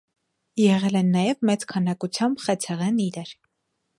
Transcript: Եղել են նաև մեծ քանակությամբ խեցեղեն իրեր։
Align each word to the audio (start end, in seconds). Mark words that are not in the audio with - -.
Եղել 0.61 0.97
են 1.01 1.11
նաև 1.15 1.43
մեծ 1.51 1.67
քանակությամբ 1.73 2.43
խեցեղեն 2.47 3.01
իրեր։ 3.07 3.37